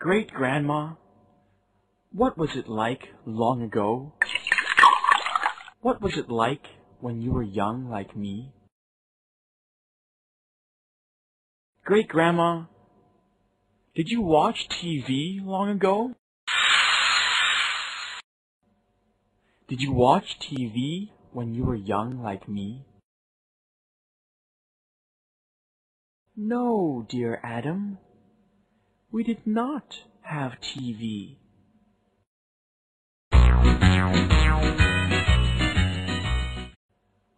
Great 0.00 0.32
Grandma, 0.32 0.94
what 2.10 2.38
was 2.38 2.56
it 2.56 2.66
like 2.66 3.10
long 3.26 3.60
ago? 3.60 4.14
What 5.82 6.00
was 6.00 6.16
it 6.16 6.30
like 6.30 6.68
when 7.00 7.20
you 7.20 7.32
were 7.32 7.42
young 7.42 7.90
like 7.90 8.16
me? 8.16 8.54
Great 11.84 12.08
Grandma, 12.08 12.64
did 13.94 14.08
you 14.08 14.22
watch 14.22 14.68
TV 14.70 15.44
long 15.44 15.68
ago? 15.68 16.14
Did 19.68 19.82
you 19.82 19.92
watch 19.92 20.38
TV 20.40 21.10
when 21.30 21.52
you 21.52 21.64
were 21.64 21.76
young 21.76 22.22
like 22.22 22.48
me? 22.48 22.86
No, 26.34 27.04
dear 27.06 27.38
Adam. 27.44 27.98
We 29.12 29.24
did 29.24 29.44
not 29.44 30.04
have 30.22 30.60
TV. 30.60 31.38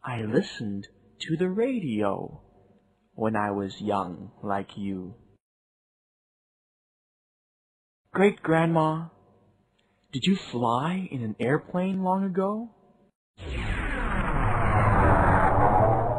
I 0.05 0.21
listened 0.21 0.89
to 1.21 1.37
the 1.39 1.48
radio 1.48 2.43
when 3.15 3.37
I 3.37 3.53
was 3.53 3.81
young 3.81 4.33
like 4.43 4.77
you. 4.77 5.15
Great 8.12 8.43
Grandma, 8.43 9.07
did 10.12 10.27
you 10.27 10.37
fly 10.37 11.09
in 11.11 11.23
an 11.23 11.37
airplane 11.41 12.03
long 12.03 12.23
ago? 12.23 12.69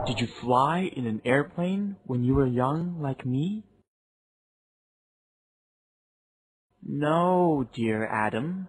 Did 0.08 0.20
you 0.20 0.26
fly 0.26 0.90
in 0.96 1.06
an 1.06 1.22
airplane 1.24 1.98
when 2.06 2.24
you 2.24 2.34
were 2.34 2.48
young 2.48 3.00
like 3.00 3.24
me? 3.24 3.66
No, 6.86 7.66
dear 7.74 8.06
Adam. 8.06 8.68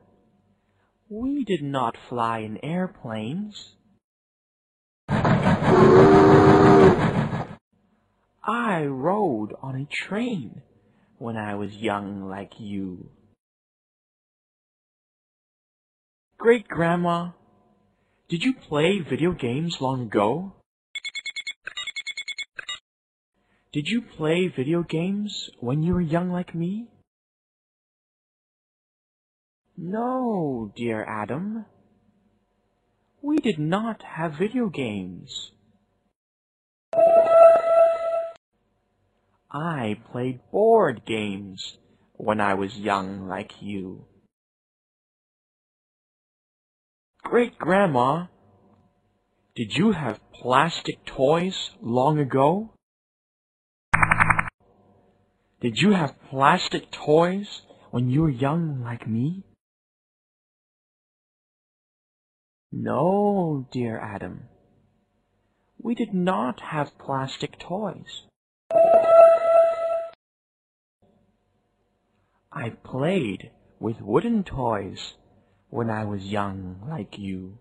We 1.08 1.42
did 1.42 1.62
not 1.62 1.96
fly 2.08 2.38
in 2.38 2.64
airplanes. 2.64 3.74
I 8.46 8.84
rode 8.84 9.54
on 9.60 9.74
a 9.74 9.84
train 9.86 10.62
when 11.18 11.36
I 11.36 11.56
was 11.56 11.74
young 11.74 12.28
like 12.28 12.60
you. 12.60 13.10
Great 16.38 16.68
Grandma, 16.68 17.30
did 18.28 18.44
you 18.44 18.54
play 18.54 19.00
video 19.00 19.32
games 19.32 19.80
long 19.80 20.02
ago? 20.02 20.52
Did 23.72 23.88
you 23.88 24.02
play 24.02 24.46
video 24.46 24.84
games 24.84 25.50
when 25.58 25.82
you 25.82 25.94
were 25.94 26.00
young 26.00 26.30
like 26.30 26.54
me? 26.54 26.90
No, 29.76 30.72
dear 30.76 31.04
Adam. 31.04 31.66
We 33.20 33.38
did 33.38 33.58
not 33.58 34.02
have 34.02 34.38
video 34.38 34.68
games. 34.68 35.50
I 39.50 39.98
played 40.12 40.40
board 40.52 41.04
games 41.04 41.78
when 42.12 42.40
I 42.40 42.54
was 42.54 42.78
young 42.78 43.26
like 43.26 43.60
you. 43.60 44.06
Great 47.24 47.58
Grandma, 47.58 48.26
did 49.56 49.76
you 49.76 49.90
have 49.92 50.20
plastic 50.32 51.04
toys 51.04 51.70
long 51.80 52.18
ago? 52.20 52.74
Did 55.60 55.78
you 55.78 55.92
have 55.92 56.14
plastic 56.30 56.92
toys 56.92 57.62
when 57.90 58.08
you 58.10 58.22
were 58.22 58.30
young 58.30 58.82
like 58.84 59.08
me? 59.08 59.42
No, 62.76 63.68
dear 63.70 64.00
Adam. 64.00 64.48
We 65.80 65.94
did 65.94 66.12
not 66.12 66.60
have 66.60 66.98
plastic 66.98 67.56
toys. 67.56 68.24
I 72.52 72.70
played 72.82 73.52
with 73.78 74.00
wooden 74.00 74.42
toys 74.42 75.14
when 75.70 75.88
I 75.88 76.04
was 76.04 76.24
young 76.24 76.84
like 76.90 77.16
you. 77.16 77.58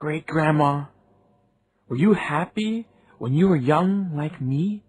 Great 0.00 0.26
Grandma, 0.26 0.86
were 1.88 1.96
you 1.96 2.14
happy 2.14 2.88
when 3.18 3.32
you 3.32 3.46
were 3.46 3.56
young 3.56 4.16
like 4.16 4.40
me? 4.40 4.82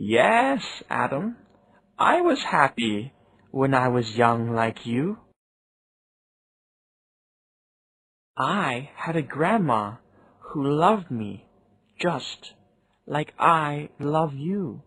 Yes, 0.00 0.62
Adam. 0.88 1.36
I 1.98 2.20
was 2.20 2.38
happy 2.52 3.12
when 3.50 3.74
I 3.74 3.88
was 3.88 4.16
young 4.16 4.54
like 4.54 4.86
you. 4.86 5.18
I 8.36 8.90
had 8.94 9.16
a 9.16 9.22
grandma 9.22 9.96
who 10.38 10.62
loved 10.62 11.10
me 11.10 11.46
just 12.00 12.52
like 13.08 13.34
I 13.40 13.88
love 13.98 14.34
you. 14.34 14.82